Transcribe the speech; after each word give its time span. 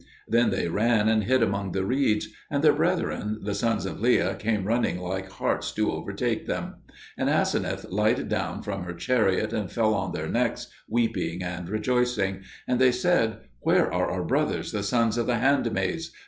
Then 0.27 0.49
they 0.49 0.67
ran 0.67 1.07
and 1.07 1.25
hid 1.25 1.43
among 1.43 1.73
the 1.73 1.85
reeds; 1.85 2.27
and 2.49 2.63
their 2.63 2.73
brethren 2.73 3.37
the 3.43 3.53
sons 3.53 3.85
of 3.85 3.99
Leah 4.01 4.33
came 4.33 4.65
running 4.65 4.97
like 4.99 5.29
harts 5.29 5.71
to 5.73 5.91
overtake 5.91 6.47
them. 6.47 6.77
And 7.19 7.29
Aseneth 7.29 7.85
lighted 7.91 8.27
down 8.27 8.63
from 8.63 8.83
her 8.85 8.95
chariot 8.95 9.53
and 9.53 9.71
fell 9.71 9.93
on 9.93 10.11
their 10.11 10.27
necks 10.27 10.69
weeping 10.89 11.43
and 11.43 11.69
rejoicing; 11.69 12.41
and 12.67 12.79
they 12.79 12.91
said, 12.91 13.41
"Where 13.59 13.93
are 13.93 14.09
our 14.09 14.23
brothers 14.23 14.71
the 14.71 14.81
sons 14.81 15.19
of 15.19 15.27
the 15.27 15.37
handmaids?" 15.37 16.11